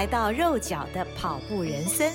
[0.00, 2.10] 来到肉脚的跑步人生。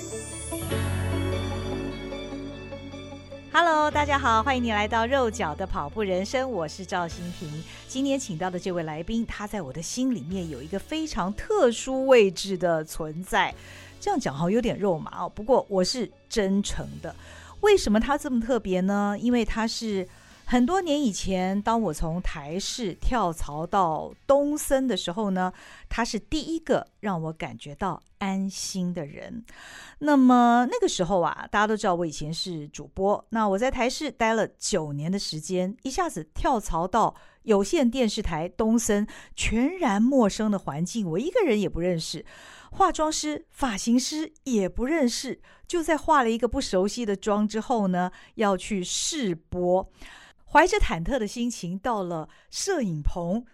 [3.52, 7.48] Hello，大家好，欢迎你来到肉脚的跑步人生，我是赵心屏。
[7.86, 13.54] 今天请到的这位来宾，他在我的心里面有一个非常特殊位置的存在。
[14.00, 17.14] 这样讲好有点肉麻哦，不过我是真诚的。
[17.60, 19.16] 为什么他这么特别呢？
[19.20, 20.08] 因为他是
[20.48, 25.52] 很多年以前，当我从台视跳槽到东森的时候呢，
[25.88, 29.44] 他是第一个让我感觉到安心的人。
[29.98, 42.24] 那么那个时候啊，大家都知道我以前是主播，那我在台视待了九年的时间，一下子跳槽到有线电视台东森，全然陌生的环境，我一个人也不认识。
[42.70, 49.90] 化妆师、发型师也不认识，就在化了一个不熟悉的妆之后呢，要去试播，
[50.56, 53.44] 怀着忐忑的心情到了摄影棚，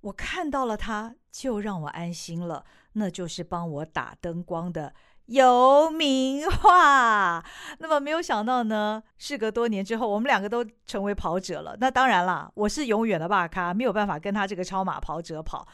[0.00, 4.94] 我看到了他，就让我安心了，那就是帮我打灯光的
[5.26, 7.44] 游明画。
[7.80, 11.76] 那么没有想到呢，事隔多年之后，我们两个都成为跑者了。
[11.80, 15.68] 那当然啦，我是永远的大咖，没有办法跟他这个超马跑者跑。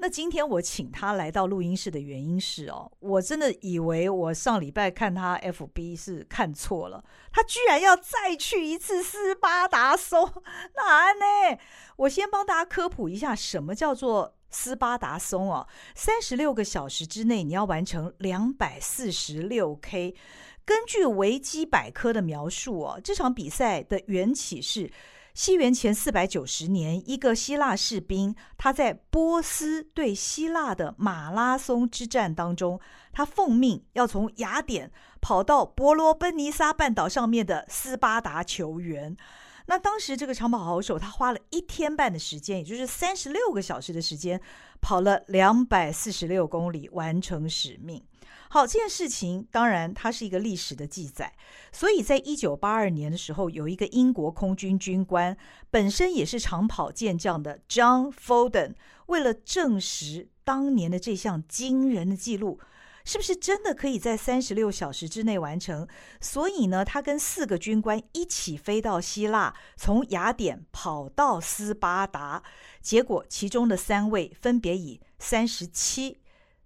[0.00, 10.32] 那今天我请他来到录音室的原因是哦，我真的以为我上礼拜看他 FB 是看错了，他居然要再去一次斯巴达松，
[10.76, 11.58] 那呢？
[11.96, 15.66] 我先帮大家科普一下，什么叫做斯巴达松哦？
[15.96, 20.14] 三十六个小时之内你要完成两百四十六 K。
[20.64, 24.90] 根据维基百科的描述哦，这场比赛的缘起是。
[25.38, 32.80] 西元前四百九十年，一个希腊士兵，他在波斯对希腊的马拉松之战当中，
[33.12, 34.90] 他奉命要从雅典
[35.20, 39.16] 跑到伯罗奔尼撒半岛上面的斯巴达求援。
[39.66, 44.40] 那当时这个长跑好手，他花了一天半的时间，也就是三十六个小时的时间，
[44.80, 48.02] 跑了两百四十六公里，完成使命。
[48.50, 51.34] 好，这件事情当然它是一个历史的记载，
[51.70, 55.36] 所以在一九八二年的时候，有一个英国空军军官，
[55.70, 58.74] 本身也是长跑健将的 John Foden，
[59.06, 62.58] 为了证实当年的这项惊人的记录
[63.04, 65.86] 是不是真的可以在三十六小时之内完成，
[66.20, 72.42] 所以呢，他跟四个军官一起飞到希腊，从雅典跑到斯巴达，
[72.80, 76.18] 结果其中的三位分别以三十七。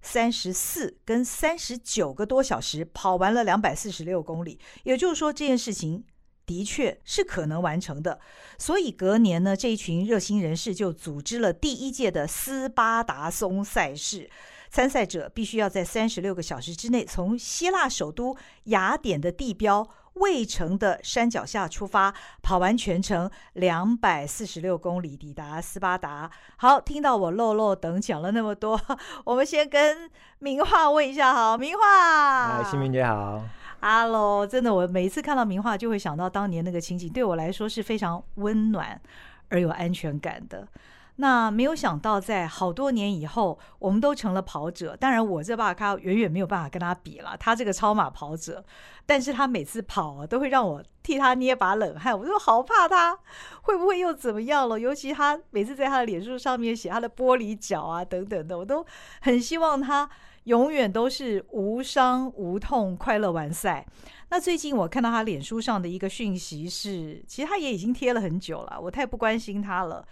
[0.02, 6.04] 三十四跟三十九个多小时跑完了两百四十六公里，也就是说这件事情
[6.44, 8.20] 的确是可能完成的。
[8.58, 14.28] 所以隔年呢，这一群热心人士就组织了第一届的斯巴达松赛事，
[14.70, 19.88] 参赛者必须要在三十六个小时之内从希腊首都雅典的地标。
[20.14, 26.30] 卫城的山脚下出发，跑完全程两百四十六公里，抵达斯巴达。
[26.56, 28.80] 好，听到我漏漏等讲了那么多，
[29.24, 32.58] 我们先跟明画问一下，好，明画。
[32.58, 33.42] 哎，新明姐好。
[33.80, 39.00] Hello，，真的，我每一次看到明画，就会想到当年那个情景，对我来说是非常温暖
[39.48, 40.68] 而有安全感的。
[41.16, 44.96] 那没有想到，在好多年以后，我们都成了跑者。
[44.96, 47.36] 当然，我这把咖远远没有办法跟他比了。
[47.38, 48.64] 他这个超马跑者，
[49.04, 52.18] 但是他每次跑啊，都会让我替他捏把冷汗。
[52.18, 53.18] 我就好怕他
[53.62, 54.80] 会不会又怎么样了？
[54.80, 58.84] 尤其他每次在他的脸书上面写他的玻璃脚啊等等的，我都
[59.20, 60.08] 很希望他
[60.44, 63.86] 永远都是无伤无痛、快乐完赛。
[64.30, 70.04] 那最近我看到他脸书上的一个讯息是，其实他也已经贴了很久了，我太不关心他了。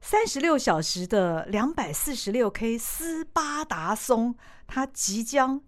[0.00, 4.34] 三十六小时的两百四十六 K 斯巴达松，
[4.66, 5.60] 他即将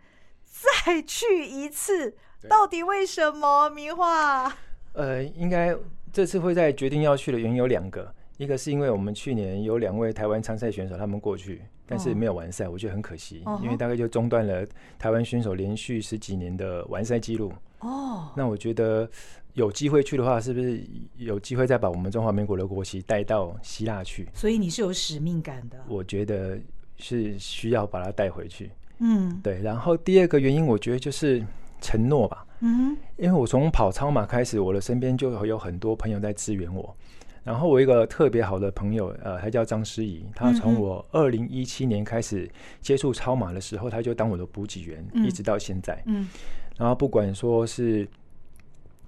[0.44, 2.17] 再去一次，
[2.49, 3.69] 到底为什么？
[3.69, 4.50] 明樺？
[4.93, 5.77] 呃，应该
[6.12, 14.65] 这次会在决定要去的原因有两个，一个是因为我们去年有两位台湾参赛选手他们过去，但是没有完赛，我觉得很可惜，因为大概就中断了
[14.99, 17.53] 台湾选手连续十几年的完赛记录。
[17.81, 19.11] 哦，那我觉得。
[19.55, 20.82] 有机会去的话，是不是
[21.17, 24.29] 有机会再把我们中华民国的国旗带到希腊去？
[24.35, 25.79] 所以你是有使命感的。
[25.88, 26.58] 我觉得
[26.97, 28.70] 是需要把它带回去。
[28.99, 29.61] 嗯，对。
[29.62, 31.44] 然后第二个原因，我觉得就是
[31.81, 32.47] 承诺吧。
[32.61, 36.94] 嗯，因为我从跑超马开始，我的身边就有很多朋友在支援我。
[37.43, 42.49] 然后我一个特别好的朋友，呃，他叫张诗怡，他从我二零一七年开始
[42.82, 46.00] 接触超马的时候，他就当我的补给员，嗯、一直到现在。
[46.05, 46.29] 嗯，
[46.76, 48.06] 然后不管说是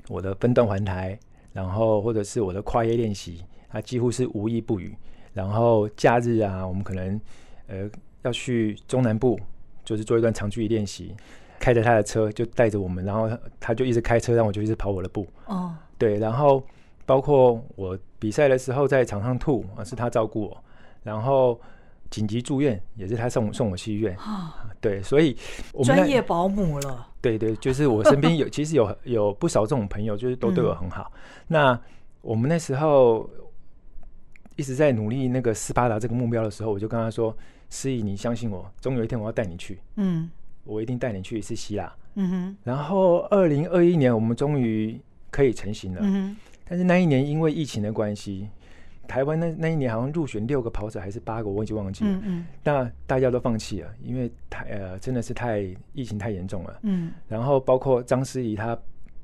[0.08, 1.18] 我的分段环台，
[1.52, 4.96] 然后或者是我的跨页练习，他几乎是无一不语。
[5.32, 7.20] 然后假日啊，我们可能
[7.66, 7.90] 呃
[8.22, 9.38] 要去中南部，
[9.84, 11.14] 就是做一段长距离练习，
[11.58, 15.26] 开着他的车就带着我们，然后他就一直开车，让我就一直跑我的步。
[15.46, 16.62] 哦，对，然后。
[17.04, 20.64] 包括我比赛的时候在场上吐啊，是他照顾我，
[21.02, 21.60] 然后
[22.12, 24.14] 紧急住院也是他送送我去医院。
[24.80, 25.34] 对，所以
[25.72, 27.08] 我们专业保姆了。
[27.22, 31.10] 对对，就是我身边有 其实有有不少这种朋友，就是都对我很好。
[31.14, 31.80] 嗯、那
[32.20, 33.28] 我们那时候
[34.56, 37.34] 一直在努力那个斯巴达这个目标的时候，我就跟他说
[37.70, 39.78] ：“思怡，你相信我，总有一天我要带你去。
[39.96, 40.30] 嗯，
[40.64, 41.90] 我一定带你去一次希腊。
[42.16, 42.56] 嗯哼。
[42.62, 45.00] 然后二零二一年我们终于
[45.30, 46.00] 可以成型了。
[46.02, 46.36] 嗯哼。
[46.68, 48.48] 但是那一年因为疫情的关系，
[49.08, 52.10] 台湾那那一年好像入选六个跑者还是八个，我已经忘记了。
[52.10, 52.46] 嗯嗯。
[52.62, 56.78] 那大家都放弃了，因为太呃真的是太疫情太严重了。
[56.82, 57.12] 嗯。
[57.28, 58.78] 然后包括张思怡，她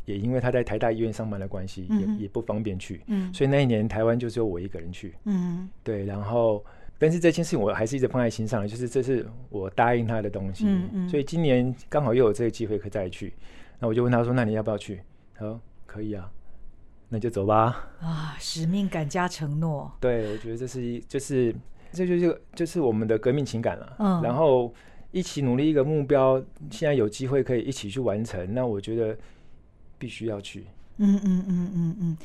[0.04, 3.02] 也因为她在台大医院上班的关系，嗯、也也不方便去。
[3.06, 3.32] 嗯。
[3.32, 5.14] 所以那一年台湾就只有我一个人去。
[5.24, 5.68] 嗯。
[5.82, 6.64] 对，然后
[6.98, 10.64] 但是这件事情我还是一直放在心上，就是这是我答应他的东西。
[10.66, 11.08] 嗯嗯。
[11.08, 13.32] 所以今年刚好又有这个机会可以再去，
[13.78, 15.00] 那我就问他说：“那你要不要去？”
[15.34, 16.30] 他说：“可以啊。”
[17.10, 17.88] 那就走吧！
[18.00, 19.90] 啊，使命感加承诺。
[20.00, 21.54] 对，我觉得这是一，就是
[21.92, 23.96] 这就是就是我们的革命情感了。
[23.98, 24.74] 嗯，然后
[25.10, 26.38] 一起努力一个目标，
[26.70, 29.16] 现在有机会可以一起去完成，那我觉得
[29.98, 30.66] 必须要去。
[30.98, 32.16] 嗯嗯嗯嗯嗯，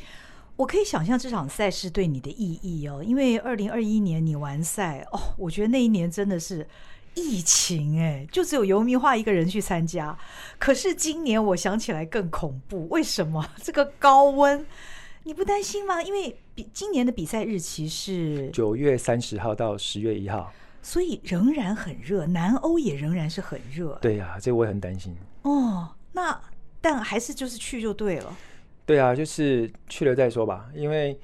[0.57, 6.68] 我可以想象这场赛事对你的意义哦，因为二零二一年你完赛哦，我觉得那一年真的是。
[7.15, 10.18] 疫情哎，就只有游明化一个人去参加。
[10.57, 13.45] 可是今年我想起来更恐怖，为什么？
[13.62, 14.65] 这个高温，
[15.24, 16.01] 你不担心吗？
[16.01, 20.51] 因为比今年的比赛日期是九月三十号到十月一号，
[20.81, 23.98] 所以仍然很热，南欧也仍然是很热。
[24.01, 25.15] 对呀、啊，这我也很担心。
[25.44, 26.39] 哦，那
[26.81, 28.36] 但还是就是去就对了。
[28.86, 31.19] 对啊，就是去了再说吧，因为。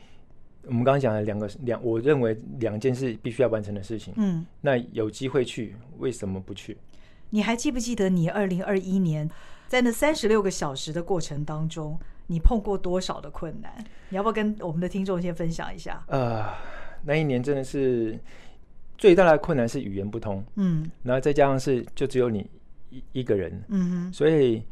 [0.63, 4.13] 我们刚刚讲了两个两，我认为两件事必须要完成的事情。
[4.17, 6.77] 嗯，那有机会去，为什么不去？
[7.31, 9.29] 你还记不记得你二零二一年
[9.67, 11.97] 在那三十六个小时的过程当中，
[12.27, 13.71] 你碰过多少的困难？
[14.09, 16.03] 你要不要跟我们的听众先分享一下？
[16.07, 16.45] 呃，
[17.03, 18.19] 那一年真的是
[18.97, 20.43] 最大的困难是语言不通。
[20.55, 22.49] 嗯，然后再加上是就只有你
[22.89, 23.63] 一一个人。
[23.69, 24.63] 嗯哼，所以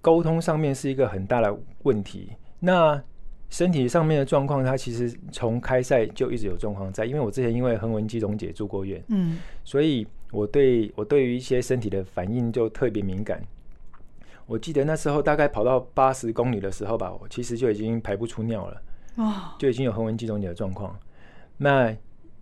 [0.00, 2.32] 沟通上面是一个很大的问题。
[2.58, 3.02] 那
[3.52, 13.42] 身体上面的状况，他其实从开赛就一直有状况在，因为我之前因为横纹肌溶解住过院，嗯，所以我对我对于一些身体的反应就特别敏感。
[14.46, 18.82] 我记得那时候大概跑到八十公里的时候吧，我其实就已经排不出尿了，
[19.16, 20.98] 哦，就已经有横纹肌溶解的状况。
[21.58, 21.94] 那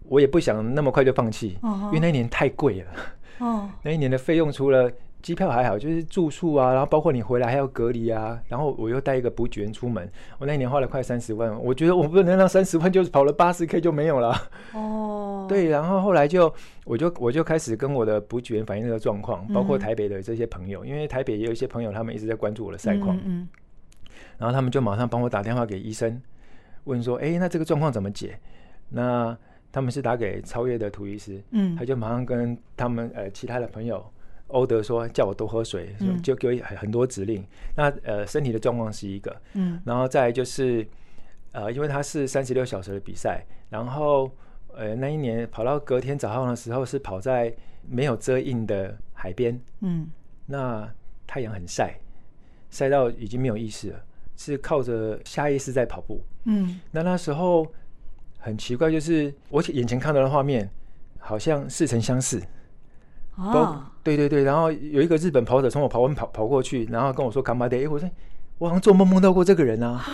[0.04, 2.90] 我也不想那么快就放弃，因为那一年太贵了，
[3.38, 4.88] 哦， 那一年的费用除了
[5.22, 14.34] 机票还好，就是住宿啊，然后包括你回来还要隔离啊，然后我又带一个补给员出门，我那一年花了快三十万，我觉得我不能让三十万就是跑了八十 K 就没有了。
[14.72, 16.52] 哦，对，然后后来就
[16.84, 23.48] 我就我就开始跟我的补给员反映这个状况，包括台北的这些朋友，嗯、因为台北也有一些朋友，他们一直在关注我的赛况，嗯，嗯，
[24.38, 26.20] 然后他们就马上帮我打电话给医生，
[26.84, 28.38] 问说，哎，那这个状况怎么解？
[28.88, 29.36] 那
[29.70, 34.04] 他们是打给超越的涂医师，嗯，他就马上跟他们呃其他的朋友。
[34.52, 37.40] 欧德说叫我多喝水，就给我很很多指令。
[37.40, 40.86] 嗯、那呃，身体的状况是一个，嗯，然后再就是
[41.52, 44.30] 呃，因为他是三十六小时的比赛，然后
[44.74, 47.54] 呃，那一年跑到隔天早上的时候是跑在
[47.88, 50.08] 没有遮荫的海边，嗯，
[50.46, 50.88] 那
[51.26, 51.98] 太阳很晒，
[52.70, 54.00] 晒到已经没有意识了，
[54.36, 57.66] 是靠着下意识在跑步，嗯，那那时候
[58.38, 60.70] 很奇怪，就是我眼前看到的画面
[61.18, 62.40] 好像似曾相识。
[63.36, 67.76] 哦，对对对，然后有一个日本跑者从我跑完跑跑过去，然后跟我说干嘛的？
[67.76, 68.08] 哎，我说
[68.58, 70.04] 我好像做梦梦到过这个人啊。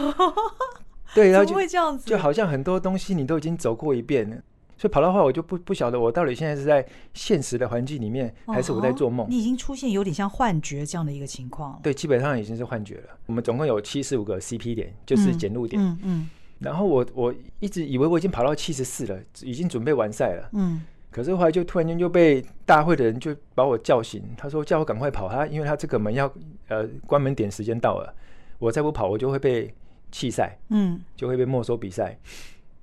[1.15, 4.37] 对，然后就会这样子，就好像很多东西你都已经走过一遍了，
[4.77, 9.25] 所以跑到后来我就不不晓得我到底现在是在现实的环境里面，还是我在做梦。
[9.25, 11.81] 哦，你已经出现有点像幻觉这样的一个情况。
[11.83, 13.05] 对，基本上已经是幻觉了。
[13.25, 15.81] 我们总共有七十五个 CP 点，就是检录点。
[15.81, 15.99] 嗯嗯。
[16.03, 20.51] 嗯，然后我我一直以为我已经跑到七十四了，已经准备完赛了。
[20.53, 20.83] 嗯。
[21.17, 26.31] 可是后来就突然间就被大会的人就把我叫醒，他说叫我赶快跑，他因为他这个门要
[26.69, 28.15] 呃关门点时间到了，
[28.59, 29.75] 我再不跑我就会被
[30.13, 32.19] 弃赛，嗯，就会被没收比赛。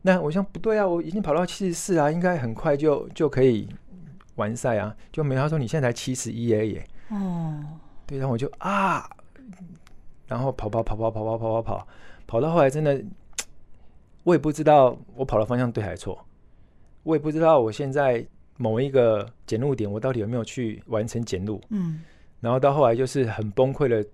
[0.01, 3.69] 那我想不对啊，我已经跑到七十四啊，应该很快就就可以
[4.37, 6.81] 完赛啊，就没他说你现在才七十一而已。
[7.09, 7.63] 哦，
[8.07, 9.07] 对，然后我就啊，
[10.25, 11.87] 然后跑跑跑跑跑跑跑跑跑，
[12.25, 12.99] 跑到后来真的。
[14.23, 16.25] 我也不知道我跑的方向对还是错，
[17.03, 18.25] 我也不知道我现在
[18.57, 21.61] 某一个检录点我到底有没有去完成检录。
[21.69, 22.01] 嗯，
[22.39, 24.05] 然后到后来就是很崩溃的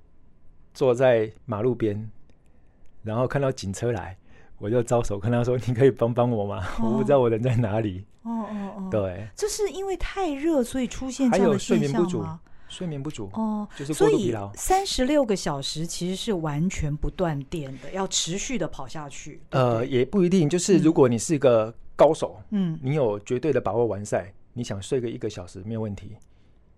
[0.74, 2.10] 坐在马路边，
[3.04, 4.18] 然后看到警车来，
[4.58, 6.66] 我就招手跟他说：“你可以帮帮我吗？
[6.80, 12.40] 哦、 我不知道我人在哪里。”哦哦哦，对，这是因为太热所以出现这样的现象吗？
[12.68, 14.54] 睡眠不足哦，就是过度疲劳。
[14.54, 19.42] 三十六个小时其实是完全不断电的，要持续的跑下去。
[19.50, 26.16] 呃，也不一定，就是如果你是个高手，嗯，你有绝对的把握完赛，你想睡个一个小时没有问题。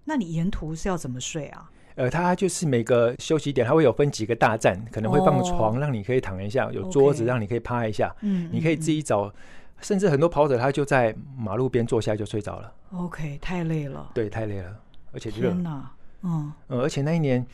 [0.04, 1.70] 那你沿途是要怎么睡啊？
[1.94, 8.12] 呃，它就是每个休息点，它会有分几个大站，可能会放个床让你可以躺一下，有桌子让你可以趴一下。
[8.22, 9.32] 嗯，你可以自己找，
[9.80, 12.74] 甚至很多跑者他就在马路边坐下就睡着了。
[12.94, 14.10] OK，太累了。
[14.16, 14.76] 对，太累了，
[15.12, 15.52] 而且热。
[15.52, 15.92] 天哪！
[16.24, 17.46] 嗯，而且那一年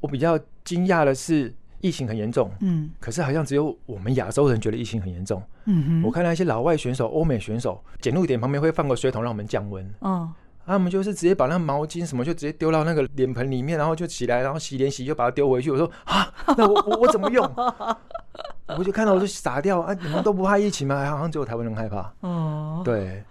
[0.00, 2.50] 我比较惊讶的是，疫情很严重。
[2.60, 5.42] 嗯，可是好像只有我们亚洲人觉得疫情很严重。
[5.64, 9.88] 嗯哼，我看那些老外选手、欧美选手，检录点旁边会放个水桶让我们降温。
[10.00, 10.32] 嗯，
[10.64, 15.70] 他们就是直接把那毛巾什么就直接丢到那个脸盆里面，然后就起来，然后洗脸洗就把它丢回去。
[15.70, 17.44] 我说啊，那我我我怎么用？
[18.78, 19.94] 我就看到我就傻掉啊！
[19.94, 21.08] 你们都不怕疫情吗？
[21.10, 22.12] 好像只有台湾人害怕。
[22.20, 23.22] 哦，对。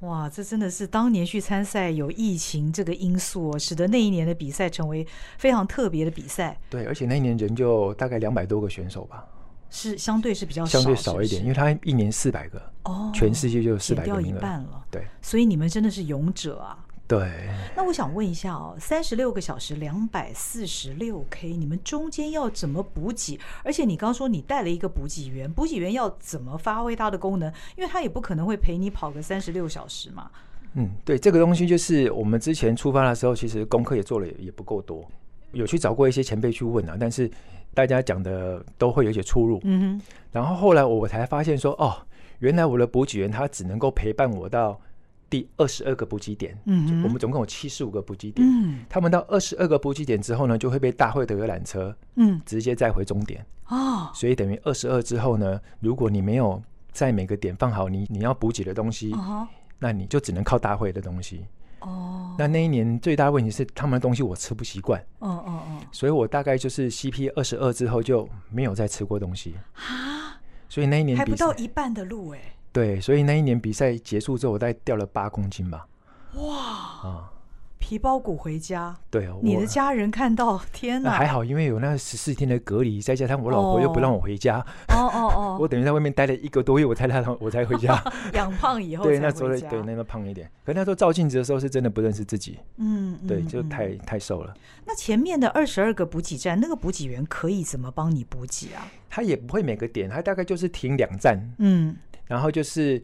[0.00, 5.06] 哇，这真的是当年去参赛有疫情这个因素，哦使得那一年的比赛成为
[5.38, 6.58] 非常特别的比赛。
[6.68, 9.26] 对，而且那一年人就大概两百多个选手吧，
[9.70, 14.84] 是相对是比较相对少一点，因为他一年四百个，哦，全世界就有四百个名额，掉一半了。
[14.90, 16.85] 对，所以你们真的是勇者啊。
[17.08, 23.38] 对，那我想问一下哦，三十六个小时两百四十六 K，你们中间要怎么补给？
[23.62, 27.48] 而且你刚说你带了一个补给员，补给员要怎么发挥他的功能？
[27.76, 30.28] 因为他也不可能会陪你跑个三十六小时嘛。
[30.74, 35.08] 嗯，对，这个东西就是我们之前出发的时候，其实功课也做了也不够多，
[35.52, 37.30] 有去找过一些前辈去问啊，但是
[37.72, 39.60] 大家讲的都会有一些出入。
[39.62, 41.96] 嗯哼，然后后来我才发现说，哦，
[42.40, 44.80] 原来我的补给员他只能够陪伴我到。
[45.28, 59.46] 第二十二个补给点，嗯，我们总共有七十五个补给点，嗯，他们到二十二个补给点之后呢，就会被大会的游览车，嗯，直接载回终点，哦，所以等于二十二之后呢，如果你没有在每个点放好你你要补给的东西，哦，
[59.78, 61.44] 那你就只能靠大会的东西，
[61.80, 72.40] 哦，那那一年最大的问题是他们的东西我吃不习惯，哦哦哦，所以我大概就是 CP 二十二之后就没有再吃过东西，啊，所以那一年还不到一半的路哎。
[72.76, 75.86] 对，所以那一年比赛结束之后，我大概掉了八公斤吧。
[76.34, 77.08] 哇！
[77.08, 77.32] 啊，
[77.78, 78.94] 皮包骨回家。
[79.10, 81.12] 对，你的家人看到， 天哪！
[81.12, 84.58] 还好，因为有那十四天的隔离，再加上我老婆又不让我回家。
[84.88, 85.56] 哦哦哦！
[85.58, 87.98] 我等于在外面待了一个多月，我才让我才回家。
[88.34, 90.46] 养胖以后，对，那时候对那个胖一点。
[90.62, 92.58] 可那时候照镜子的时候，是真的不认识自己。
[92.76, 94.52] 嗯，对，就太太瘦了。
[94.84, 98.86] 那前面的二十二个补给站，那个补给员可以怎么帮你补给啊？
[99.08, 101.40] 他也不会每个点，他大概就是停两站。
[101.56, 103.02] 嗯，然后就是。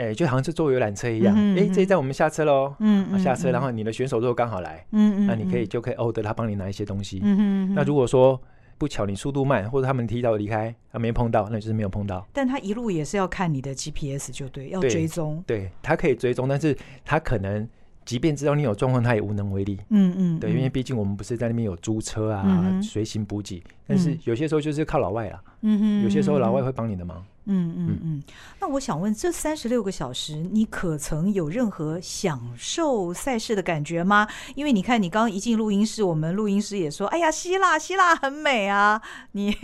[0.00, 1.34] 哎，就好像是坐游览车一样。
[1.34, 2.72] 哎、嗯嗯，这一站我们下车喽。
[2.78, 7.18] 嗯，嗯，下车，然后你的选手如果刚好来，嗯，嗯，那你可以就可以 order 他帮你拿一些东西。
[7.20, 8.40] 嗯，嗯，嗯，那如果说
[8.78, 12.24] 不巧你速度慢，或者他们提早离开，他没碰到，那就是没有碰到。
[12.32, 15.42] 但他一路也是要看你的 GPS 就对，要追踪。
[15.44, 17.68] 对，他可以追踪，但是他可能
[18.04, 19.80] 即便知道你有状况，他也无能为力。
[19.88, 22.44] 嗯嗯，对，因为毕竟我们不是在那边有租车啊，
[22.80, 25.42] 随、嗯、行补给，但是有些时候就是靠老外啦。
[25.62, 27.20] 嗯哼，有些时候老外会帮你的忙。
[27.50, 28.22] 嗯嗯嗯，
[28.60, 34.28] 那我想问，这三十六个小时，你可曾有任何享受赛事的感觉吗？
[34.54, 39.00] 因为你看，你刚刚一进录音室，我们录音师也说：“哎呀，希腊，希腊很美啊！”
[39.32, 39.56] 你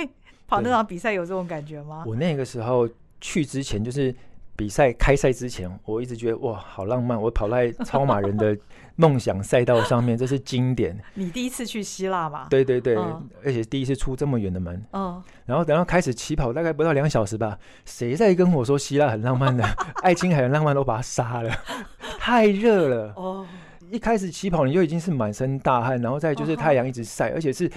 [0.47, 2.05] 跑那场比赛有这种感觉吗？
[2.07, 2.89] 我那个时候
[3.21, 4.15] 去之前，就是
[4.57, 7.21] 比赛开赛之前，我一直觉得哇，好浪漫！
[7.21, 8.57] 我跑在超马人的
[8.97, 10.97] 梦想赛道上面，这是经典。
[11.15, 12.47] 你第一次去希腊吗？
[12.49, 14.85] 对对对，嗯、而且第一次出这么远的门。
[14.93, 15.23] 嗯。
[15.47, 19.65] 然后等到开始起跑，大概不到两小时吧，谁在跟我说希腊很浪漫的？
[20.03, 21.51] 爱琴海很浪漫，都把他杀了，
[22.19, 23.13] 太热了。
[23.17, 23.47] 哦，
[23.91, 27.71] 一开始起跑你就已经是满身大汗，然后再就是太阳一直晒，而且是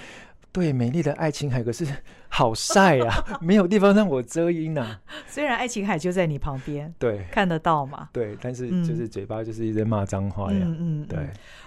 [0.52, 1.86] 对美丽的爱琴海，可是
[2.28, 5.00] 好晒啊， 没有地方让我遮阴啊。
[5.26, 8.08] 虽然爱琴海就在你旁边，对，看得到嘛。
[8.12, 10.60] 对，但是就是嘴巴就是一直骂脏话呀。
[10.62, 11.18] 嗯嗯，对。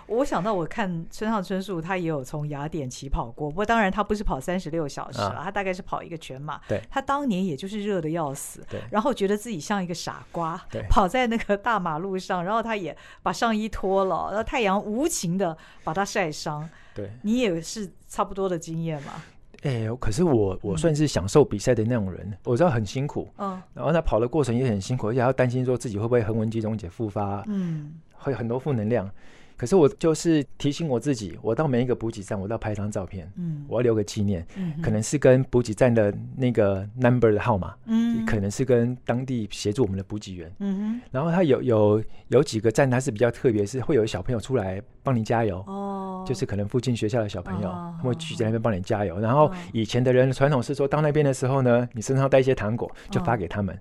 [0.07, 3.49] 我想到，我看村上春树，他也有从雅典起跑过。
[3.49, 6.59] 不过当然，他不是跑三十六小时了，啊，他大概是跑一个全马。
[6.67, 16.69] 对，他当年也就是热的要死，对，然后觉得自己像一个傻瓜，对，跑在那个大马路上，然后他也把上衣脱了，然后太阳无情的把他晒伤。
[16.93, 19.13] 对，你也是差不多的经验嘛？
[19.61, 29.09] 哎，可是我我算是享受比赛的那种人，嗯，我知道很辛苦，嗯，然后他跑的过程也很辛苦，而且还要担心说自己会不会横纹肌溶解复发，嗯，会很多负能量。
[29.57, 45.90] 可是我就是提醒我自己，我到每一个补给站，我都要拍一张照片，嗯，我要留个纪念，嗯，可能是跟补给站的那个 number 的号码，嗯，可能是跟当地协助我们的补给员，嗯哼，然后他有有有几个站，他是比较特别，是会有小朋友出来帮你加油，哦，
[46.31, 49.19] 就是可能附近学校的小朋友，会聚在那边帮你加油。
[49.19, 53.75] 然后以前的人传统是说，到那边的时候呢，你身上带一些糖果，就发给他们。
[53.75, 53.79] 哦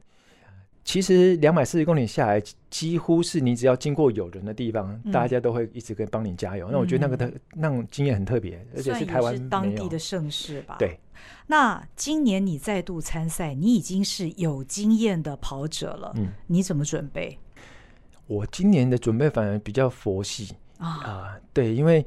[0.82, 6.68] 其实两百四十公里下来，几乎是你只要经过有人的地方，嗯、大家都会一直跟帮你加油。
[6.68, 10.76] 嗯、那我觉得那个特那种经验很特别，而且是台湾当地的盛事吧。
[10.78, 10.98] 对。
[11.46, 16.12] 那今年你再度参赛，你已经是有经验的跑者了。
[16.16, 16.28] 嗯。
[16.46, 17.38] 你怎么准备？
[18.26, 21.40] 我今年的准备反而比较佛系啊、呃。
[21.52, 22.04] 对，因为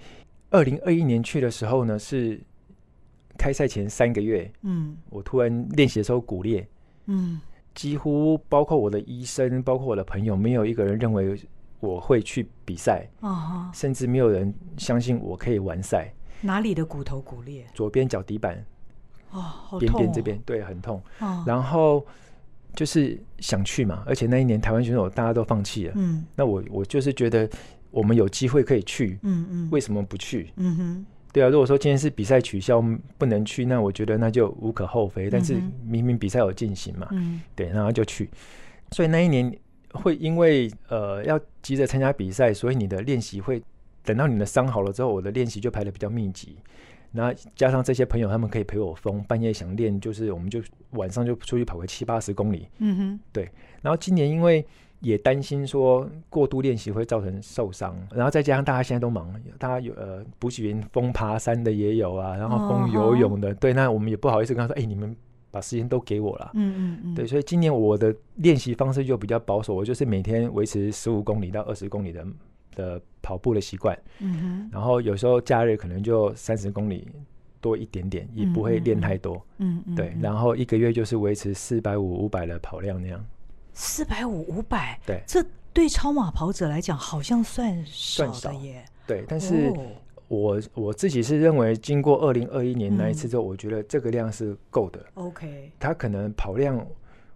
[0.54, 2.40] 二零二一年去的时候呢，是
[3.38, 4.50] 开赛前三个月。
[4.62, 4.96] 嗯。
[5.10, 6.66] 我突然练习的时候骨裂。
[7.08, 7.42] 嗯。
[7.76, 11.36] 几乎包括我的医生，包括我的朋友，没有一个人认为
[11.80, 13.76] 我会去比赛，uh huh.
[13.76, 16.14] 甚至没有人相信我可以完赛。
[16.42, 17.66] 哪里的骨头骨裂？
[17.74, 18.64] 左边脚底板，
[19.32, 21.02] 哦，边边这边对，很痛。
[21.20, 21.48] Uh huh.
[21.48, 22.06] 然后
[22.76, 27.50] 就是想去嘛，而且那一年台湾选手大家都放弃了，嗯，那我我就是觉得
[27.94, 30.52] 我们有机会可以去，嗯嗯，为什么不去？
[30.58, 31.06] 嗯哼。
[31.32, 32.80] 对啊，如果说今天是比赛取消
[33.18, 35.30] 不能去，那我觉得那就无可厚非。
[35.32, 38.30] 但是明明比赛有进行嘛，嗯、对，然后就去。
[38.92, 39.52] 所以那一年
[39.94, 43.60] 会因为呃要急着参加比赛，所以你的练习会
[44.04, 46.58] 等到你的伤好了之后，我的练习就排的比较密集。
[47.12, 52.68] 那加上这些朋友，他们可以陪我疯，半夜想练，就是我们就晚上就出去跑个七八十公里。
[52.78, 53.50] 嗯哼，对。
[53.82, 54.64] 然后今年因为。
[55.04, 65.14] 也担心说过度练习会造成受伤，然后再加上大家现在都忙，大家有呃补给员疯爬山的也有啊，然后疯游泳的，哦、对，那我们也不好意思跟他说，哎、欸，你们
[65.52, 66.74] 把时间都给我了，嗯。
[66.78, 72.26] 嗯嗯，对，所以今年我的练习方式就比较保守，我就是每天维持十五公里到二十公里的
[72.74, 77.06] 的跑步的习惯，嗯哼，然后有时候假日可能就三十公里
[77.60, 83.22] 多一点点，也不会练太多，嗯，嗯对，然后一个月就是维持四百五五百的跑量那样。
[83.74, 88.86] 四百五五百，对，这对超马跑者来讲好像算少的耶。
[89.06, 89.74] 对，但是
[90.28, 95.04] 我、哦、我自己是认为，经过二零二一年那一次之后，嗯、我觉得这个量是够的。
[95.16, 96.86] OK，他可能跑量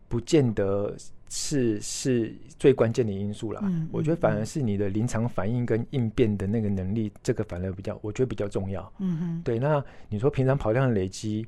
[0.08, 0.96] 不见得
[1.28, 3.60] 是是最关键的因素啦。
[3.66, 8.90] 嗯、我觉得反而是你的临场反应跟应变的那个能力，这个反而比较，我觉得比较重要。
[9.00, 9.60] 嗯哼，对。
[9.60, 11.46] 那你说平常跑量累积，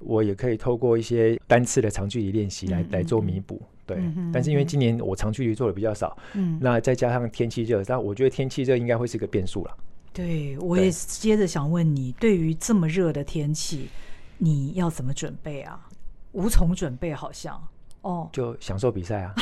[0.00, 3.60] 我也可以透过一些单次的长距离练习来、嗯、来做弥补。
[3.94, 9.76] 对，嗯、但是因为今年我长距离做的比较少，嗯，那再加上天气热，但我觉得天气热应该会是个变数了。
[10.12, 13.88] 对，我也接着想问你，对于这么热的天气，
[14.38, 15.88] 你要怎么准备啊？
[16.32, 17.60] 无从准备，好像
[18.02, 19.34] 哦，就享受比赛啊，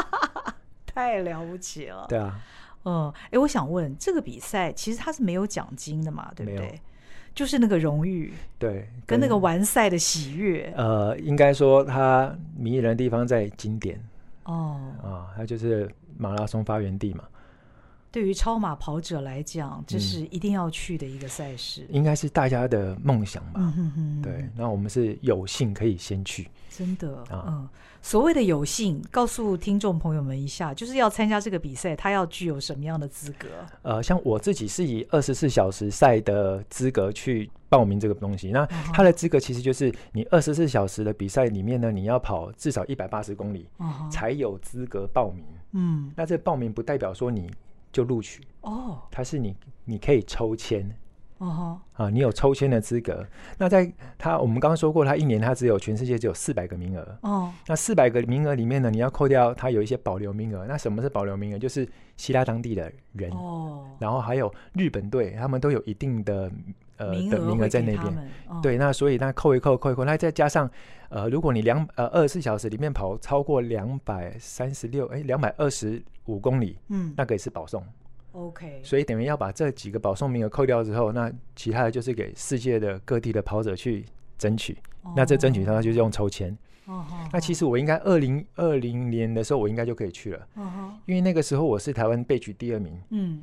[0.86, 2.06] 太了不起了。
[2.08, 2.40] 对啊，
[2.84, 6.32] 嗯，哎，我想问，这个比赛其实它是没有奖金的嘛？
[6.34, 6.80] 对不对？
[7.36, 10.72] 就是那个荣誉，对，跟那个完赛的喜悦。
[10.74, 14.02] 呃，应该说它迷人的地方在经典
[14.44, 17.24] 哦啊，它就是马拉松发源地嘛。
[18.10, 23.60] 对于超马跑者来讲，这是一定要去的一个赛事，应该是大家的梦想吧？
[23.60, 24.22] 嗯哼哼。
[24.22, 27.44] 对，那我们是有幸可以先去，真的啊。
[27.46, 27.68] 嗯，
[28.02, 33.48] 所谓的有幸，告诉听众朋友们一下，就是要参加这个比赛，他要具有什么样的资格？
[33.82, 38.50] 呃，像我自己是以二十四小时赛的资格去报名这个东西。
[38.50, 43.66] 那他的资格其实就是你二十四小时的比赛里面呢，你要跑至少一百八十公里，
[44.10, 45.44] 才有资格报名。
[45.72, 47.50] 嗯，那这报名不代表说你。
[47.92, 50.86] 就录取哦，它是你，你可以抽签
[51.38, 53.26] 哦，啊，你有抽签的资格。
[53.58, 57.52] 那在他，我们刚刚说过，他一年他只有全世界只有四百个名额哦。
[57.66, 60.66] 那四百个名额里面呢，你要扣掉他有一些保留名额。
[60.66, 61.58] 那什么是保留名额？
[61.58, 66.50] 就是希腊当地的人哦，然后还有日本队，他们都有一定的
[66.96, 68.04] 呃的名额在那边。
[68.48, 70.70] 哦、对，那所以那扣一扣，扣一扣，那再加上
[71.08, 76.02] 呃，如果你两呃二十四小时里面跑超过两百三十六哎两百二十。
[76.26, 77.80] 五公里，嗯，那个也是保送
[78.36, 84.04] ，OK，所以等于要把这几个保送名额扣掉之后，那其他的就是给世界的各地的跑者去
[84.36, 84.76] 争取。
[85.02, 85.14] Oh.
[85.16, 86.56] 那这争取他就是用抽签。
[86.86, 87.04] Oh.
[87.32, 90.46] 那其实我应该二零二零年的时候，我应该就可以去了。
[90.56, 90.66] Oh.
[91.06, 93.00] 因为那个时候我是台湾被取第二名。
[93.10, 93.42] 嗯。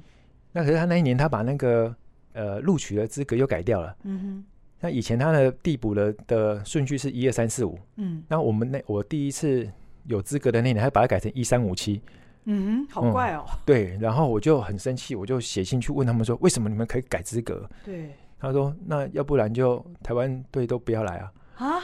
[0.51, 1.95] 那可是他那一年他把那个
[2.33, 3.95] 呃录取的资格又改掉了。
[4.03, 4.45] 嗯哼。
[4.79, 7.79] 那以前他的递补的的顺序是一二三四五。
[7.95, 8.23] 嗯。
[8.27, 9.67] 那我们那我第一次
[10.05, 12.01] 有资格的那年，他把它改成一三五七。
[12.45, 13.57] 嗯，好怪哦、嗯。
[13.65, 17.69] 对，然后我就很生气，我就写信去问他们说，为什么你们可以改资格？
[17.83, 21.31] 对，他说，那要不然就台湾队都不要来啊。
[21.57, 21.81] 啊？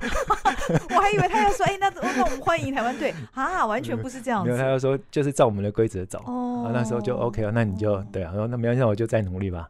[0.90, 4.50] 我还以为他要说，哎、欸，那那我们欢迎台湾队啊，完全不是这样子。
[4.50, 6.22] 没有，他要说就是照我们的规则走。
[6.26, 9.68] 哦、啊，那时候就 OK 了，那你就、哦、对啊，然后那没关系，我就再努力吧。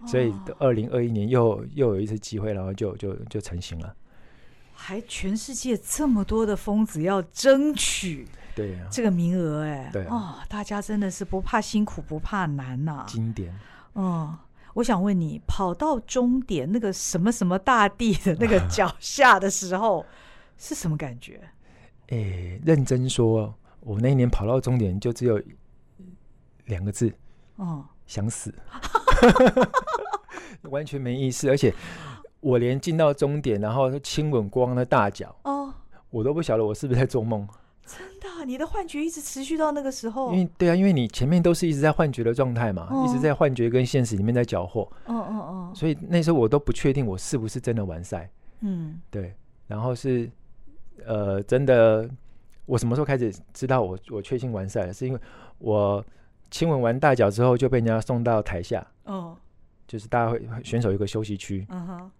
[0.00, 3.94] 哦、所以二零二一年又又有一次机会，然后就就就成型了。
[4.74, 13.54] 还全世界这么多的疯子要争取，对呀，这个名额哎，对哦，大家真的是不怕辛苦不怕难呐、啊，经典。
[13.94, 14.36] 嗯，
[14.74, 20.04] 我想问你，跑到终点那个什么什么大地的那个脚下的时候，
[20.58, 21.40] 是什么感觉？
[22.08, 25.40] 哎、欸，认真说，我那一年跑到终点就只有
[26.64, 27.12] 两个字，
[27.58, 28.54] 嗯，想死，
[30.70, 31.72] 完全没意思，而且。
[32.40, 35.72] 我连进到终点，然后亲吻光的大脚，哦，
[36.10, 37.48] 我都不晓得我是不是在做梦。
[38.46, 40.32] 你的幻觉一直持续到那个时候？
[40.32, 44.88] 因为对啊，因为你前面都是一直在幻觉的状态嘛，哦、一直在幻觉跟现实里面在搅和。
[45.06, 45.74] 嗯嗯嗯。
[45.74, 48.30] 所以那时候我都不确定我是不是真的完赛。
[48.60, 49.34] 嗯，对。
[49.66, 50.30] 然后是
[51.04, 52.08] 呃，真的，
[52.64, 54.92] 我什么时候开始知道我我确信完赛了？
[54.92, 55.20] 是因为
[55.58, 56.04] 我
[56.50, 58.86] 亲吻完大脚之后就被人家送到台下。
[59.04, 59.36] 哦。
[59.88, 61.66] 就是大家会选手有一个休息区。
[61.68, 62.10] 嗯哼。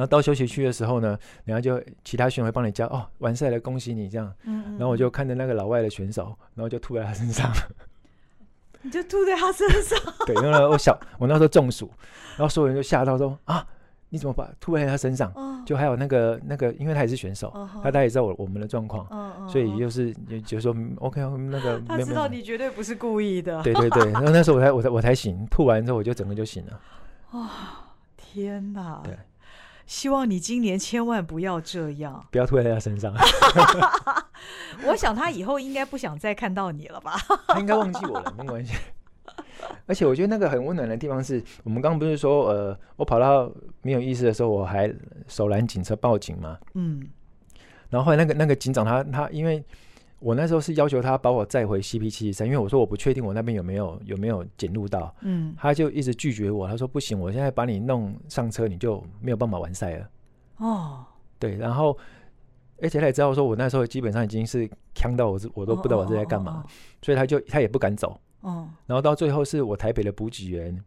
[0.00, 4.32] 然后到休息区的时候呢，然后就其他选手会帮你加哦，完赛了，恭喜你这样。
[4.44, 4.72] 嗯嗯。
[4.78, 7.52] 然后我就看着那个老外的选手，然后就吐在他身上。
[8.80, 9.98] 你就吐在他身上？
[10.24, 11.90] 对，因为我小，我那时候中暑，
[12.38, 13.66] 然后所有人就吓到说啊，
[14.08, 15.30] 你怎么把吐在他身上？
[15.34, 20.14] 哦、就还有那个那个，因为他也是选手，哦、他大概也知道我我们的状况，哦、所以就是
[20.46, 23.62] 就说 OK，那个 他知道你绝对不是故意的。
[23.62, 26.80] 对对对，然后那时候我才我才我才醒，吐完之后我就整个就醒了。
[27.32, 27.46] 哇、哦，
[28.16, 29.02] 天哪！
[29.04, 29.14] 对。
[29.90, 33.12] 希望你今年千万不要这样， 不要吐在他身上。
[34.86, 37.16] 我想他以后应该不想再看到你了吧？
[37.48, 38.72] 他应该忘记我了，没关系。
[39.86, 43.50] 而且我觉得那个很温暖的地方是，我们刚刚不是说，呃，我跑到
[43.82, 44.94] 没有意识的时候，我还
[45.26, 46.56] 手拦警车报警吗？
[46.74, 47.08] 嗯。
[47.88, 49.64] 然后后来那个那个警长他他因为。
[50.20, 60.10] 我那时候是要求他把我载回 CP 七十三，因为我说我不确定我那边有没有有没有检录到，嗯，他就一直拒绝我，他说不行，我现在把你弄上车，你就没有办法完赛了。
[60.58, 61.04] 哦，
[61.38, 61.96] 对，然后
[62.82, 66.70] 而且他也知道说我那时候基本上已经是呛到我，我都不知道我是在干嘛，哦哦哦哦，
[67.02, 68.20] 所以他就他也不敢走。
[68.42, 70.78] 哦，然后到最后是我台北的补给员。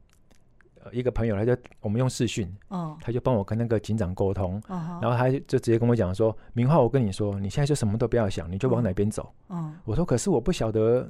[0.91, 9.31] 一个朋友，他就我们用视讯，哦、他就帮我跟那个警长沟通，哦、然后他就直接跟我讲说：“明浩，我跟你说，你现在就什么都不要想，你就往哪边走。
[9.47, 11.09] 哦”我说：“可是我不晓得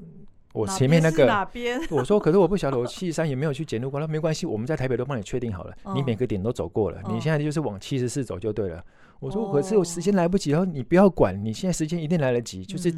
[0.53, 8.83] 我前面那个哪边？”我说：“可是我不晓得我七十三也没有去检录过。”他说：“没关系，我们在台北都帮你确定好了，哦、你每个点都走过了，哦、你现在就是往七十四走就对了。”
[9.19, 12.93] 我说：“可是我时间来不及，然后你不要管，你现在时间一定来得及。”就是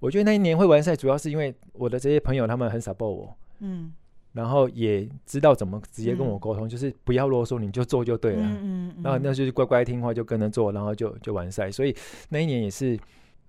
[0.00, 3.36] 我觉得那一年会完赛，主要是因为我的这些朋友他们很 support 我。
[3.60, 3.92] 嗯。
[4.38, 8.42] 然后也知道怎么直接跟我沟通，嗯、就是不要啰嗦，你就做就对了。
[8.42, 11.72] 嗯嗯嗯、然后那就是乖乖听话，就跟着做，然后就就完赛。
[11.72, 11.92] 所以
[12.28, 12.96] 那一年也是，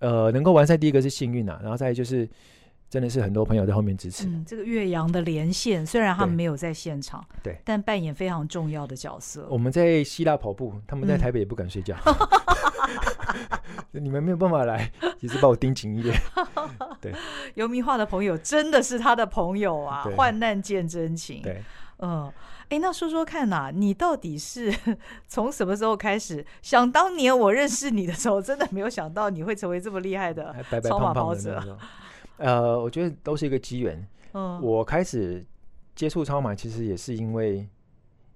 [0.00, 2.28] 呃，能够完赛，第一个是幸运啊，然后再就是
[2.88, 4.26] 真的是很多朋友在后面支持。
[4.26, 9.46] 嗯，这个岳阳的连线，虽然他们没有在现场，对，但扮演非常重要的角色。
[9.48, 11.94] 我们在希腊跑步，他们在台北也不敢睡觉。
[12.04, 12.69] 嗯
[13.92, 16.14] 你们没有办法来，其实把我盯紧一点。
[17.00, 17.12] 对，
[17.54, 21.42] 游明樺的朋友真的是他的朋友啊，患难见真情。
[21.42, 21.62] 对，
[21.98, 22.26] 嗯，
[22.64, 24.72] 哎、欸，那说说看呐、啊，你到底是
[25.26, 26.44] 从什么时候开始？
[26.62, 31.54] 想当年我认识你的时候，真的没有想到你会成为这么厉害的超马跑者。
[31.54, 31.78] 白白胖胖
[32.38, 34.06] 呃，我觉得都是一个机缘。
[34.32, 35.44] 嗯，我开始
[35.94, 37.68] 接触超马，其实也是因为。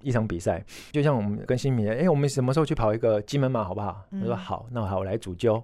[0.04, 3.92] 一场比赛，就像我们跟新民，哎、欸，我们什么时候去跑一个金门马，好不好？
[4.10, 5.62] 他、嗯、说好，那好，我来主揪，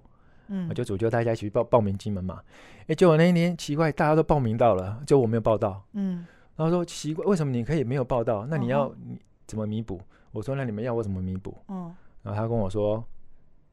[0.49, 2.37] 嗯，我就主揪大家一起去报报名金门马。
[2.37, 6.27] 哎、欸，结果那一年奇怪，大家都报名到了，就我没有报到，嗯，
[6.57, 8.47] 然后说奇怪，为什么你可以没有报到？
[8.47, 9.97] 那你要你怎么弥补？
[9.97, 11.57] 哦、我说那你们要我怎么弥补？
[11.69, 13.05] 嗯，然后他跟我说，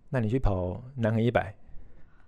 [0.09, 1.53] 那你去跑南横一百。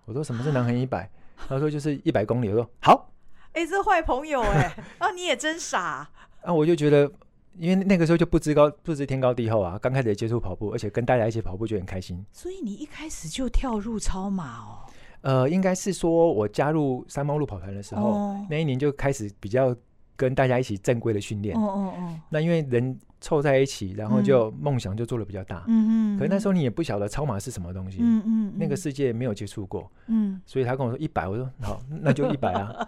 [0.06, 1.10] 我说什么是 南横一百？
[1.48, 2.50] 他说就是一百公里。
[2.50, 3.12] 我说好，
[3.54, 6.10] 哎、欸，这坏朋友哎、欸，啊，你也真傻。
[6.42, 7.12] 啊，我就觉得。
[7.58, 12.24] 因为那个时候就不知高不知天高地厚啊，刚开始接触跑步，而且跟大家一起跑步就很开心。
[12.32, 14.80] 所以你一开始就跳入超马哦？
[15.22, 19.76] 呃，应该是说我加入三猫路跑团的时候，哦、那一年就开始比较
[20.16, 21.58] 跟大家一起正规的训练。
[21.58, 22.20] 哦哦哦。
[22.30, 25.66] 那因为人凑在一起，然后就梦想就做的比较大。
[25.68, 26.18] 嗯嗯。
[26.18, 27.98] 可是那时候你也不晓得超马是什么东西。
[28.00, 28.54] 嗯嗯。
[28.56, 29.92] 那个世界没有接触过。
[30.08, 30.40] 嗯。
[30.46, 32.88] 所以他跟我说一百，我说好，那就一百啊。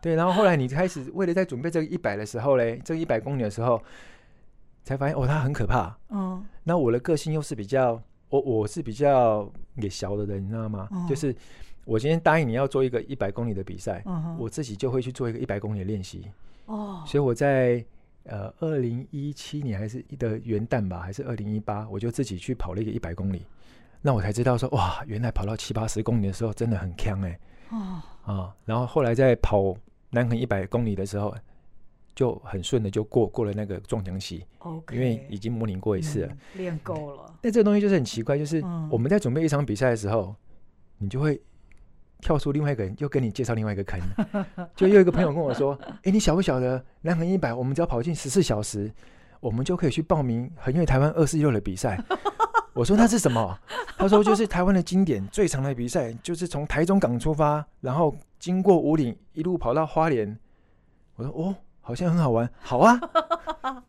[0.00, 3.82] 对，然后后来你开始为了在准备这个一百的时候嘞，这个一百公里的时候，
[4.84, 5.96] 才发现哦，它很可怕。
[6.10, 6.44] 嗯。
[6.62, 10.88] 那我的个性又是比较，我我是比较也小的人，你知道吗？
[10.92, 11.34] 嗯、就是
[11.84, 16.30] 我今天答应你要做一个一百公里的比赛，嗯、哼我自己就会去做一个一百公里的练习。
[16.66, 17.02] 哦。
[17.06, 17.84] 所以我在
[18.24, 23.44] 呃二零一七年还是的元旦吧，还是二零一八，我就自己去跑了一个一百公里。
[24.00, 27.40] 那我才知道说哇，原来跑到七八十公里的时候真的很强哎、欸。
[27.70, 29.74] 哦啊，然后后来在跑
[30.10, 31.34] 南横一百公里的时候，
[32.14, 34.44] 就很顺的就过过了那个撞墙期。
[34.92, 37.34] 因为已经模拟过一次了，嗯、练够了。
[37.40, 40.34] 但这个东西就是很奇怪，就是我们在准备一场比赛的时候，嗯、
[40.98, 41.40] 你就会
[42.20, 44.00] 跳出另外一个人，又跟你介绍另外一个坑。
[44.74, 48.92] 就又一个朋友跟我说：“哎、欸，你晓不晓得南横一百，我们只要跑进十四小时，
[49.40, 52.02] 我们就可以去报名横越台湾二四六的比赛。
[52.74, 53.58] ”我说那是什么？
[53.96, 60.38] 他说就是台湾的经典最长的比赛，就是从台中港出发，然后经过五岭，一路跑到花莲。
[61.16, 63.00] 我说哦，好像很好玩，好啊。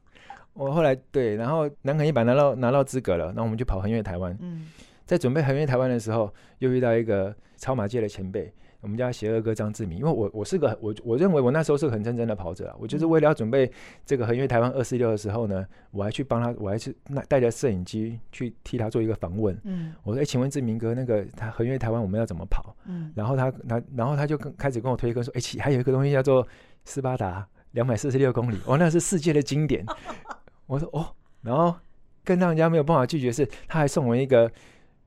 [0.53, 4.35] 我后来对，然后南横一百拿到拿到资格了，那我们就跑横越台湾。
[4.41, 4.67] 嗯，
[5.05, 8.51] 在准备横越台湾的时候，又遇到一个超马界的前辈。
[8.81, 13.69] 我们家邪恶哥张志明，因为我我是个我我认为我那时候是个很认真的跑者啊，我就是为了要准备
[14.05, 19.59] 这个横越台湾二四六的时候呢，我还去帮他，我还去那带着摄影机去替他做一个访问。
[19.63, 22.73] 嗯，我说哎，请问志明哥，那个他横越台湾我们要怎么跑？
[22.85, 26.47] 嗯，然后他他然后他就跟开始跟我推歌说，哎，还有一个东西叫做
[26.85, 29.85] 斯巴达两百四十六公里，哦，那是世界的经典。
[30.67, 31.05] 我说哦，
[31.41, 31.75] 然后
[32.23, 34.49] 更让人家没有办法拒绝是，他还送我一个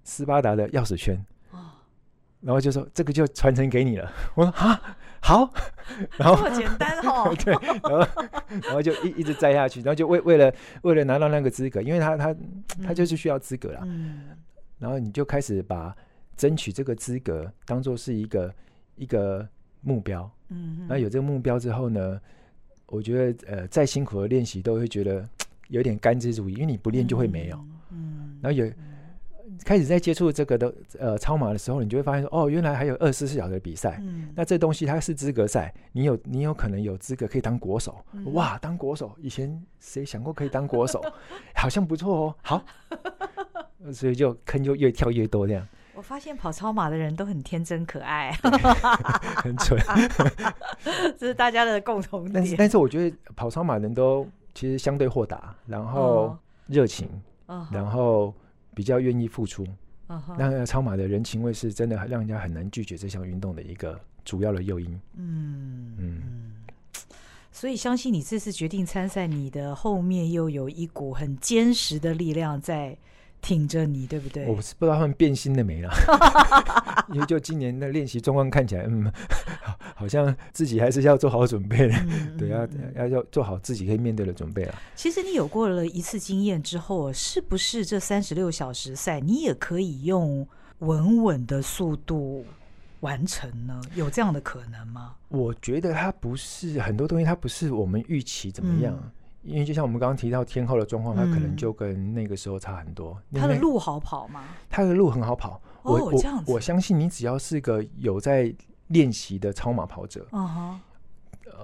[0.05, 1.25] 斯巴达的钥匙圈。
[2.43, 4.13] 然后就说这个就传承给你了。
[4.35, 5.49] 我说啊，好。
[6.17, 7.35] 然后这么简单哦。
[7.45, 7.99] 对，然后
[8.63, 10.53] 然后就一一直摘下去，然后就为为了
[10.83, 12.35] 为了拿到那个资格，因为他他
[12.83, 13.81] 他就是需要资格啦。
[13.85, 14.25] 嗯。
[14.79, 15.95] 然后你就开始把
[16.37, 18.53] 争取这个资格当做是一个
[18.97, 19.47] 一个
[19.81, 20.29] 目标。
[20.49, 20.87] 嗯。
[20.89, 22.21] 那有这个目标之后呢，
[22.87, 25.29] 我觉得呃再辛苦的练习都会觉得
[25.69, 27.65] 有点甘之如饴，因为你不练就会没有。
[27.91, 28.39] 嗯。
[28.43, 28.69] 然后有。
[29.65, 33.99] 开始在接触这个的呃超马的时候，你就会发现说，哦，原来还有二十四小时的比赛。
[34.01, 38.05] 嗯、那这东西它是资格赛，你有你有可能有资格可以当国手。
[38.13, 41.03] 嗯、哇，当国手，以前谁想过可以当国手？
[41.55, 42.35] 好像不错哦。
[42.43, 42.65] 好，
[43.93, 45.67] 所以就坑就越跳越多这样。
[45.95, 48.33] 我发现跑超马的人都很天真可爱，
[49.45, 49.79] 很蠢，
[51.19, 52.33] 这是大家的共同点。
[52.33, 56.37] 但是但是我觉得跑超马的人都其实相对豁达，然后
[56.67, 57.09] 热情，
[57.47, 58.35] 哦、然后。
[58.75, 59.67] 比较愿意付出，
[60.07, 60.67] 那、uh.
[60.67, 64.89] 超马的人情味是真的让人家很难拒绝这项运动的一个主要的诱因。
[65.17, 66.53] 嗯嗯，嗯，
[67.51, 72.97] 所以相信你这次决定参赛，你的后面又有一股很坚实的力量在。
[73.45, 74.47] 挺着你，对不对？
[74.47, 75.91] 我是不知道他们变心了没了，
[77.13, 79.13] 因为就今年的练习状况看起来，嗯，
[80.03, 84.75] 好像自己还是要做好准备的，嗯、 对，要要要做好自己可以面对的准备了。
[84.97, 90.45] 其实你有过了一次经验之后，是不是这三十六小时赛你也可以用
[90.81, 92.45] 稳稳的速度
[92.99, 93.81] 完成呢？
[93.95, 95.15] 有这样的可能吗？
[95.29, 98.93] 我觉得它不是很多东西，它不是我们预期怎么样。
[99.01, 99.11] 嗯
[99.45, 103.21] 因为就像我们刚刚提到天后的状况，它可能就跟那个时候差很多。
[103.35, 104.45] 它的路好跑吗？
[104.71, 105.61] 它的路很好跑。
[105.83, 106.45] 哦，这样子。
[106.47, 108.55] 我我相信你只要是个有在
[108.93, 110.27] 练习的超马跑者，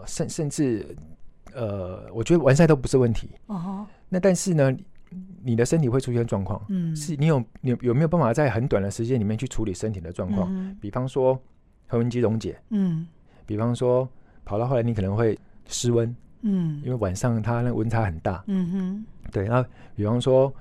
[0.06, 0.96] 甚甚至
[1.54, 3.30] 呃，我觉得完赛都不是问题。
[4.08, 4.74] 那但是呢，
[5.42, 10.76] 你的身体会出现状况，嗯，是你有你有没有办法在很短的时间里面去处理身体的状况？
[10.80, 11.40] 比方说
[11.86, 13.06] 核纹肌溶解，嗯，
[13.46, 14.08] 比方说
[14.44, 16.14] 跑到后来你可能会失温。
[16.42, 18.44] 嗯，因为晚上它那温差很大。
[18.46, 19.48] 嗯哼，对。
[19.48, 19.60] 那
[19.96, 20.54] 比方说，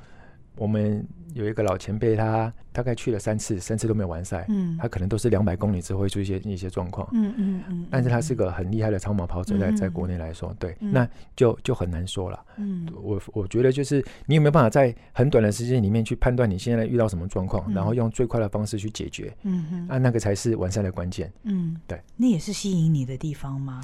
[0.57, 4.45] 我们有一个老前辈，他大概去了三次，三次都没有完赛。
[4.49, 7.07] 嗯，他可能都是两百公里之后会出现一些状况。
[7.13, 7.87] 嗯嗯嗯。
[7.91, 12.43] 但是他是个很厉害的超马跑者，在在国内来说，对，那就就很难说了。
[12.57, 19.35] 嗯，我我觉得就是你有没有办法在很短的时间里面去判断你现在遇到什么状况，然后用最快的方式去解决。
[19.43, 21.31] 嗯哼，啊，那个才是完赛的关键。
[21.43, 22.01] 嗯，对。
[22.15, 23.83] 那也是吸引你的地方吗？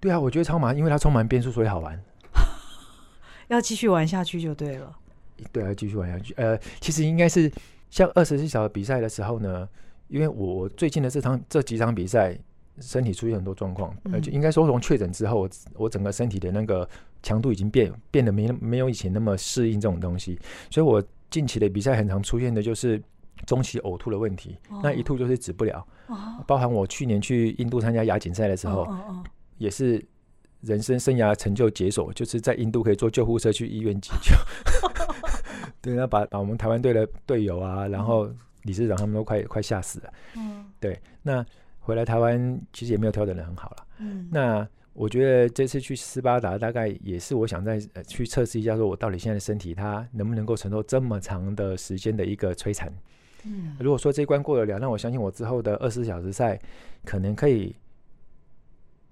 [0.00, 1.98] 对啊，我觉得超马，因为它充满变数，所以好玩。
[3.48, 4.96] 要继续玩下去就对了。
[5.52, 6.34] 对啊，继续玩下去。
[6.36, 7.50] 呃，其实应该是
[7.90, 9.68] 像二十四小时比赛的时候呢，
[10.08, 12.38] 因为我最近的这场这几场比赛，
[12.80, 16.88] 身体出现很多状况，而且、嗯、应该说从确诊之后，我整个身体的那个
[17.22, 20.38] 强度已经变变得没没有以前那么适应这种东西，
[20.70, 23.02] 所以我近期的比赛很常出现的就是
[23.46, 25.86] 中期呕吐的问题，哦、那一吐就是止不了。
[26.06, 28.86] 哦、包含我去年去印度参加亚锦赛的时候。
[29.60, 30.02] 也是
[30.62, 34.34] 人生生涯成就解锁，就是在印度可以坐救护车去医院急救。
[35.80, 38.30] 对，那把把我们台湾队的队友啊，然后
[38.62, 40.12] 理事长他们都快快吓死了。
[40.36, 41.44] 嗯，对，那
[41.78, 43.86] 回来台湾其实也没有调整的很好了。
[43.98, 52.92] 嗯，那我觉得这次去斯巴达大概也是我想再去测试一下，说我到底现在的身体它能不能够承受这么长的时间的一个摧残。
[53.44, 56.58] 嗯，如果说这一关过得了，那我相信我之后的二十四小时赛
[57.04, 57.74] 可能可以。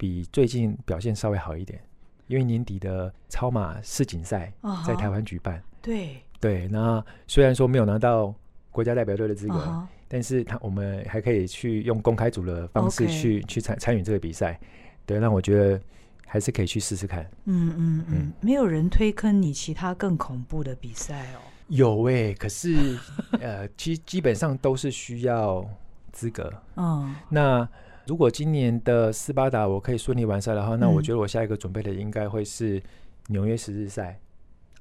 [0.01, 1.83] 比最近表现稍微好一点，
[2.29, 4.53] 因为年底的超马世锦赛
[4.87, 5.59] 在台湾举办。
[5.59, 5.63] Uh.
[5.83, 8.35] 对对，那虽然说没有拿到
[8.71, 9.87] 国家代表队的资格，uh -huh.
[10.07, 14.59] 但是他我们还可以去用公开组的方式去.去参参与这个比赛。
[15.05, 15.81] 对，那我觉得
[16.27, 17.29] 还是可以去试试看。
[17.47, 21.41] 嗯嗯嗯，没有人推坑你其他更恐怖的比赛哦？
[21.69, 22.99] 有哎、欸，可是
[23.41, 25.69] 呃，基基本上都是需要
[26.13, 26.53] 资格。
[26.77, 27.69] 嗯，那
[28.07, 32.83] 如果今年的斯巴达我可以顺利完赛的话，那我觉得我下一个准备的应该会是
[33.27, 34.19] 纽约十日赛。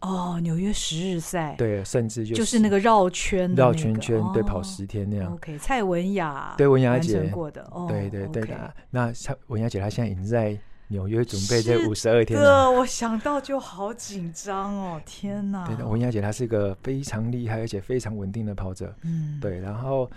[0.01, 5.33] 哦，纽约十日赛，对，甚至就是就是那个绕圈的、那个、绕圈圈，对，跑十天那样。
[5.33, 8.53] OK，蔡文雅对文雅姐过的，哦、对对对的。
[8.53, 8.71] Okay.
[8.91, 10.55] 那蔡文雅姐她现在已经在
[10.89, 15.65] 纽约准备这五十二天了，我想到就好紧张哦，天哪！
[15.65, 19.59] 对的，文雅姐她是一个非常厉害而且非常稳定的跑者，嗯，对。
[19.59, 20.09] 然后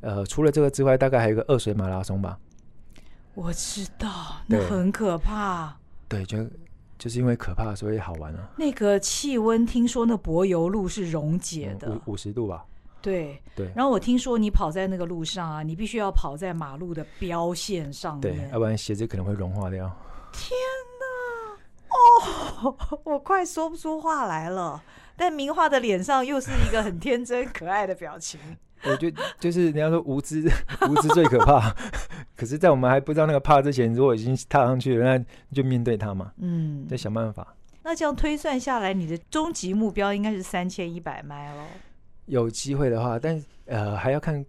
[0.00, 2.38] 呃，除了这个之外，大概还有一个二水马拉松吧。
[3.34, 4.08] 我知道，
[4.46, 5.76] 那很可怕。
[6.08, 6.38] 对，就。
[6.98, 8.48] 就是因为可怕，所以好玩啊。
[8.56, 12.64] 那个气温，听说那柏油路是溶解的，五五十度吧。
[13.02, 13.70] 对对。
[13.76, 19.90] 然后我听说你跑在那个路上啊，你必须要跑在马路的标线上面，对，要不然鞋子可能会融化掉。
[20.32, 20.50] 天
[20.98, 22.64] 哪！
[22.64, 24.82] 哦， 我快说不出话来了。
[25.18, 28.38] 但明画的脸上又是一个很天真可爱的表情。
[28.90, 30.40] 我觉得就是人家说无知，
[30.88, 31.74] 无知最可怕。
[32.36, 36.32] 可是，在我们还不知道那个怕之前，如果已经踏上去了，那就面对它嘛。
[36.38, 37.54] 嗯，再想办法。
[37.82, 41.62] 那这样推算下来，你的终极目标应该是三千一百迈喽。
[42.26, 44.44] 有机会的话，但呃，还要看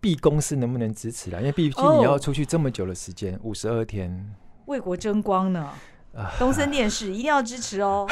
[0.00, 4.34] B 公司能不能支持啦，因为毕竟你要出去这么久的时间，五十二天，
[4.66, 5.70] 为国争光呢。
[6.14, 8.06] 啊、东森电视一定要支持哦。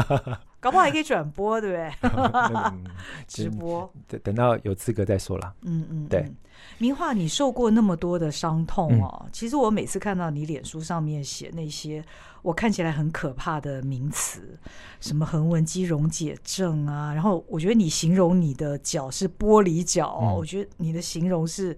[0.64, 1.92] 搞不好还可以转播，对不对？
[2.72, 2.84] 嗯、
[3.28, 5.52] 直播，等等到有资格再说啦。
[5.60, 6.26] 嗯嗯，对。
[6.78, 9.30] 明樺，你受过那么多的伤痛哦、嗯。
[9.30, 12.02] 其实我每次看到你脸书上面写那些
[12.40, 14.58] 我看起来很可怕的名词，
[15.00, 21.76] 什么横纹肌溶解症啊，然后我觉得你形容你的脚是玻璃脚、哦嗯，我觉得你的形容是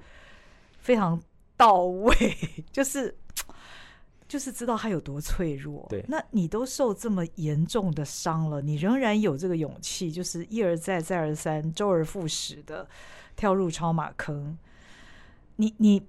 [0.79, 1.20] 非常
[1.57, 2.14] 到位，
[2.70, 3.12] 就是。
[4.29, 5.87] 就是知道他有多脆弱。
[5.89, 12.89] 对，那你都受这么严重的伤了，你仍然有这个勇气，就是一而再、再而三、周而复始的
[13.37, 14.59] 跳入超马坑。
[15.57, 16.03] 你、你、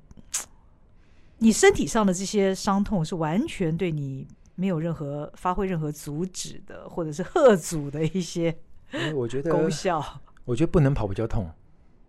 [1.37, 8.57] 你身体上的这些伤痛是完全对你没有任何发挥任何阻止的，或者是贺阻的一些。
[9.13, 10.03] 我觉得功效，
[10.43, 11.51] 我觉得不能跑比较痛。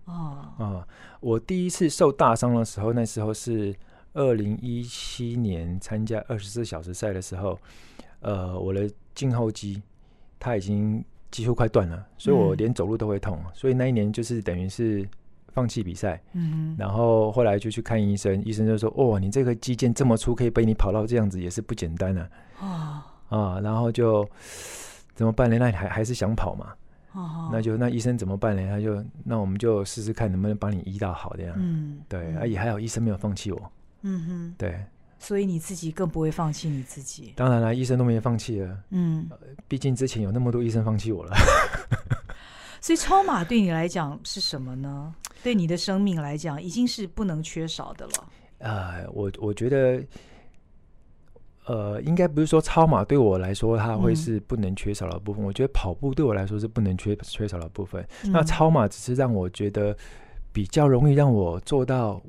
[0.06, 0.88] 啊啊！
[1.20, 3.76] 我第一次受大伤的时候，那时候是。
[4.14, 7.58] 二零一七年参加二十四小时赛的时候，
[8.20, 9.82] 呃，我的胫后肌
[10.38, 15.06] 它已经几乎快断了，所以我连走路都会痛，嗯、所以那一年就是等于是
[15.52, 16.20] 放弃比赛。
[16.32, 24.26] 嗯，然后后来就去看医生，医生就说：“哦，你这个肌腱这么粗，可以被你跑到这样子，也是不简单啊。”啊啊，然后就
[25.14, 25.58] 怎么办呢？
[25.58, 26.72] 那你还还是想跑嘛？
[27.12, 28.66] 哦，那就那医生怎么办呢？
[28.68, 31.54] 他就那我们就试试看能不能帮你医到好这样。
[31.58, 33.72] 嗯，对，啊也还好，医生没有放弃我。
[34.02, 34.84] 嗯哼，对，
[35.18, 37.32] 所以你自己更不会放弃你自己。
[37.36, 38.78] 当然了，医生都没放弃了。
[38.90, 39.28] 嗯，
[39.66, 41.36] 毕竟之前有那么多医生放弃我了。
[42.80, 45.12] 所以超马对你来讲是什么呢？
[45.42, 48.28] 对你的生命来讲，已经是不能缺少的了。
[48.58, 50.00] 呃，我我觉得，
[51.66, 55.42] 呃，应该不是说超马对我来说它会是不能缺少的部分。
[55.42, 55.46] 嗯。
[55.46, 58.06] 我觉得跑步对我来说是不能缺缺少的部分。
[58.22, 58.30] 嗯。
[58.30, 59.96] 那超马只是让我觉得
[60.52, 62.22] 比较容易让我做到。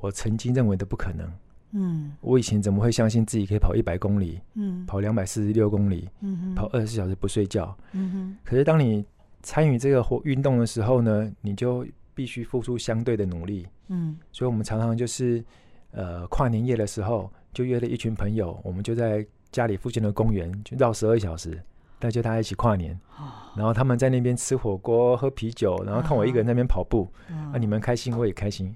[0.00, 1.30] 我曾经认为的不可能，
[1.72, 8.36] 嗯，我以前怎么会相信自己可以跑一百公里，嗯，跑两百四十六公里，嗯，跑二十四小时不睡觉，嗯哼。
[8.44, 9.04] 可是当你
[9.42, 14.16] 参与这个活运动的时候呢，你就必须付出相对的努力，嗯。
[14.32, 15.44] 所以我们常常就是，
[15.92, 21.60] 呃，跨年夜的时候就约了一群朋友，我们就在家里附近的公园就绕十二小时，
[21.98, 27.10] 带着大家一起跨年，哦然后他们在那边吃火锅、喝啤酒，然后看我一个人在那边跑步，
[27.52, 28.74] 啊，你们开心，我也开心。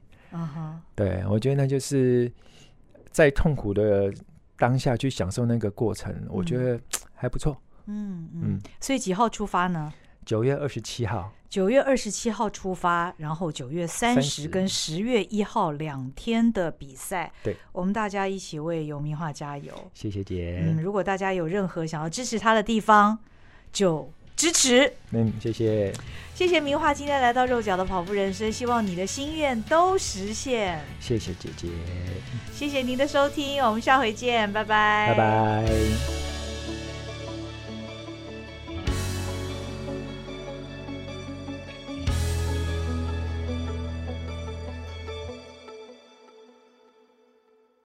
[0.95, 2.31] 对，我觉得那就是
[3.11, 4.13] 在痛苦的
[4.57, 6.81] 当下去享受那个过程，嗯、我觉得
[7.15, 7.57] 还不错。
[7.87, 9.93] 嗯嗯，所以几号出发呢？
[10.25, 11.33] 九月二十七号。
[11.49, 17.33] 九月二十七号出发，然后九月三十跟十月一号两天的比赛。
[17.43, 19.73] 对，我们大家一起为游明樺加油。
[19.93, 20.63] 谢谢姐。
[20.65, 23.19] 嗯，如果大家有任何想要支持他的地方，
[23.73, 24.11] 就。
[24.37, 25.93] 支持，嗯，谢谢，
[26.35, 30.85] 谢谢明华今天来到肉脚的跑步人生，希望你的心愿都实现。
[31.01, 31.69] 谢谢姐姐，
[32.53, 36.34] 谢谢您的收听，我们下回见，拜拜，拜拜。